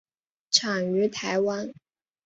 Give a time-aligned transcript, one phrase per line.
[0.49, 1.71] 产于台湾。